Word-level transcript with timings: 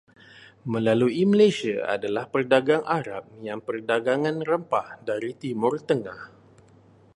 Melalui 0.71 1.21
Malaysia 1.31 1.77
adalah 1.95 2.25
pedagang 2.33 2.81
Arab 2.99 3.23
yang 3.47 3.59
Perdagangan 3.67 4.37
rempah 4.49 4.87
dari 5.09 5.31
Timur 5.43 5.75
Tengah. 5.89 6.21